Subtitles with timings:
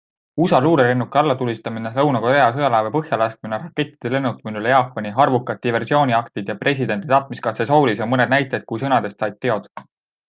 [0.43, 7.69] USA luurelennuki allatulistamine, Lõuna-Korea sõjalaeva põhjalaskmine, rakettide lennutamine üle Jaapani, arvukad diversiooniaktid ja presidendi tapmiskatse
[7.75, 9.71] Soulis on mõned näited, kui sõnadest said teod.